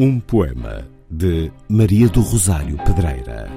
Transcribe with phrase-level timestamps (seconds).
[0.00, 3.50] Um poema de Maria do Rosário Pedreira.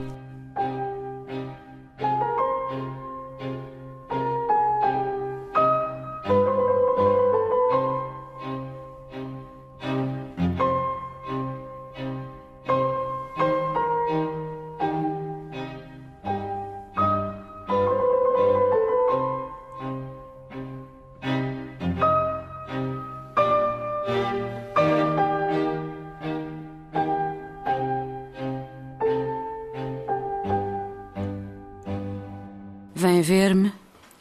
[33.21, 33.73] Vem ver-me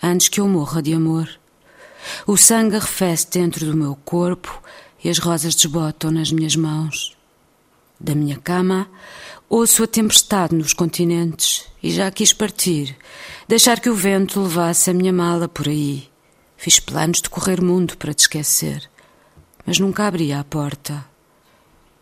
[0.03, 1.27] antes que eu morra de amor.
[2.27, 4.62] O sangue arrefece dentro do meu corpo
[5.03, 7.17] e as rosas desbotam nas minhas mãos.
[7.98, 8.91] Da minha cama,
[9.48, 12.95] ouço a tempestade nos continentes e já quis partir,
[13.48, 16.07] deixar que o vento levasse a minha mala por aí.
[16.59, 18.87] Fiz planos de correr mundo para te esquecer,
[19.64, 21.03] mas nunca abri a porta.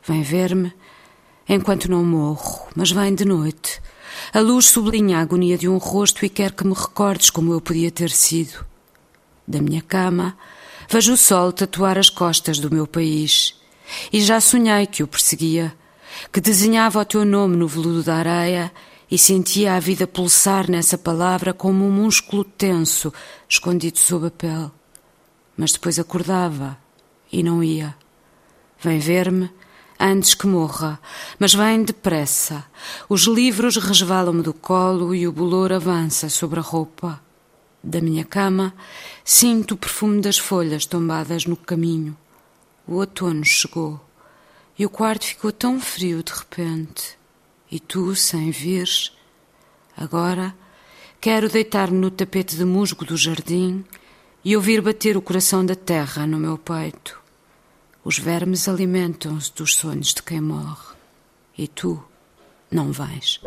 [0.04, 0.72] Vem ver-me
[1.48, 3.80] enquanto não morro, mas vem de noite
[4.32, 7.60] a luz sublinha a agonia de um rosto e quer que me recordes como eu
[7.60, 8.64] podia ter sido.
[9.46, 10.36] Da minha cama,
[10.88, 13.54] vejo o sol tatuar as costas do meu país.
[14.12, 15.74] E já sonhei que o perseguia,
[16.32, 18.70] que desenhava o teu nome no veludo da areia
[19.10, 23.12] e sentia a vida pulsar nessa palavra como um músculo tenso
[23.48, 24.70] escondido sob a pele.
[25.56, 26.78] Mas depois acordava
[27.32, 27.96] e não ia.
[28.80, 29.50] Vem ver-me
[29.98, 31.00] antes que morra,
[31.38, 32.64] mas vem depressa.
[33.08, 37.20] Os livros resvalam-me do colo e o bolor avança sobre a roupa.
[37.82, 38.74] Da minha cama,
[39.24, 42.16] sinto o perfume das folhas tombadas no caminho.
[42.86, 44.00] O outono chegou
[44.78, 47.18] e o quarto ficou tão frio de repente.
[47.70, 49.12] E tu, sem vires,
[49.96, 50.54] agora
[51.20, 53.84] quero deitar-me no tapete de musgo do jardim
[54.44, 57.20] e ouvir bater o coração da terra no meu peito.
[58.08, 60.96] Os vermes alimentam-se dos sonhos de quem morre.
[61.58, 62.02] E tu
[62.70, 63.38] não vais.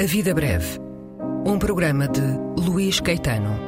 [0.00, 0.80] A Vida Breve.
[1.46, 2.20] Um programa de
[2.60, 3.67] Luís Caetano.